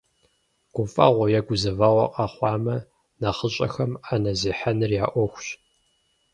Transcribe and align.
Гуфӏэгъуэ 0.73 1.25
е 1.39 1.41
гузэвэгъуэ 1.47 2.05
къэхъуамэ, 2.13 2.75
нэхъыщӏэхэм, 3.21 3.91
ӏэнэ 4.05 4.31
зехьэныр 4.39 4.91
я 5.03 5.05
ӏуэхущ. 5.11 5.47